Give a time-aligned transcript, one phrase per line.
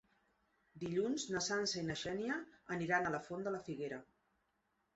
[0.83, 2.39] Dilluns na Sança i na Xènia
[2.79, 4.05] aniran a la Font de la Figuera.